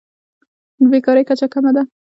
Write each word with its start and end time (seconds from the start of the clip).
د 0.81 0.83
بیکارۍ 0.91 1.23
کچه 1.29 1.47
کمه 1.53 1.71
ده. 1.75 1.83